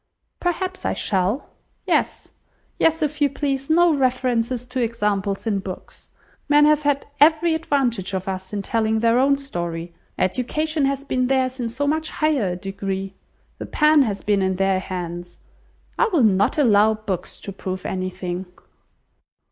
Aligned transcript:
"Perhaps 0.39 0.83
I 0.83 0.95
shall. 0.95 1.47
Yes, 1.85 2.29
yes, 2.79 3.03
if 3.03 3.21
you 3.21 3.29
please, 3.29 3.69
no 3.69 3.93
reference 3.93 4.67
to 4.67 4.81
examples 4.81 5.45
in 5.45 5.59
books. 5.59 6.09
Men 6.49 6.65
have 6.65 6.81
had 6.81 7.05
every 7.19 7.53
advantage 7.53 8.15
of 8.15 8.27
us 8.27 8.51
in 8.51 8.63
telling 8.63 8.99
their 9.01 9.19
own 9.19 9.37
story. 9.37 9.93
Education 10.17 10.85
has 10.85 11.03
been 11.03 11.27
theirs 11.27 11.59
in 11.59 11.69
so 11.69 11.85
much 11.85 12.09
higher 12.09 12.53
a 12.53 12.55
degree; 12.55 13.13
the 13.59 13.67
pen 13.67 14.01
has 14.01 14.23
been 14.23 14.41
in 14.41 14.55
their 14.55 14.79
hands. 14.79 15.41
I 15.99 16.07
will 16.07 16.23
not 16.23 16.57
allow 16.57 16.95
books 16.95 17.39
to 17.41 17.51
prove 17.51 17.85
anything." 17.85 18.47